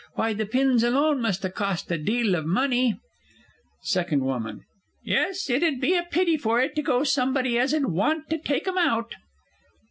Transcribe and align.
Why, 0.15 0.33
the 0.33 0.47
pins 0.47 0.81
alone 0.83 1.21
must 1.21 1.43
ha' 1.45 1.53
cost 1.53 1.91
a 1.91 1.97
deal 1.99 2.33
of 2.33 2.43
money. 2.43 2.99
SECOND 3.83 4.21
W. 4.25 4.61
Yes, 5.03 5.47
it 5.47 5.61
'ud 5.61 5.79
be 5.79 5.95
a 5.95 6.01
pity 6.01 6.37
for 6.37 6.59
it 6.59 6.75
to 6.77 6.81
go 6.81 7.01
to 7.01 7.05
somebody 7.05 7.59
as 7.59 7.71
'ud 7.71 7.85
want 7.85 8.27
to 8.31 8.39
take 8.39 8.67
'em 8.67 8.79
out. 8.79 9.13